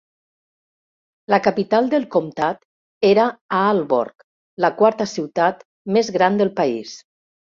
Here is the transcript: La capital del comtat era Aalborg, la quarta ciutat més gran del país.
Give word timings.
La 1.33 1.37
capital 1.47 1.89
del 1.91 2.07
comtat 2.15 2.61
era 3.11 3.27
Aalborg, 3.59 4.25
la 4.65 4.71
quarta 4.81 5.09
ciutat 5.13 5.61
més 5.99 6.09
gran 6.19 6.41
del 6.43 6.55
país. 6.61 6.97